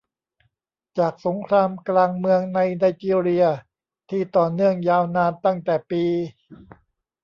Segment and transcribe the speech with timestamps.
[0.97, 3.45] จากสงครามกลางเมืองในไนจีเรีย
[4.09, 6.03] ที่ต่อเนื่องยาวนานตั้งแต่ปี